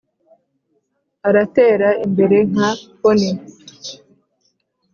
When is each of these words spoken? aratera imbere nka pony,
aratera 1.27 1.89
imbere 2.05 2.37
nka 2.51 2.69
pony, 2.97 3.31